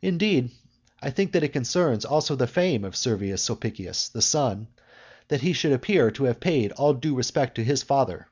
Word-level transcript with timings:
Indeed, 0.00 0.52
I 1.02 1.10
think 1.10 1.32
that 1.32 1.42
it 1.42 1.48
concerns 1.52 2.04
also 2.04 2.36
the 2.36 2.46
fame 2.46 2.84
of 2.84 2.94
Servius 2.94 3.42
Sulpicius 3.42 4.08
the 4.10 4.22
son, 4.22 4.68
that 5.26 5.40
he 5.40 5.52
should 5.54 5.72
appear 5.72 6.12
to 6.12 6.24
have 6.26 6.38
paid 6.38 6.70
all 6.70 6.94
due 6.94 7.16
respect 7.16 7.56
to 7.56 7.64
his 7.64 7.82
father. 7.82 8.28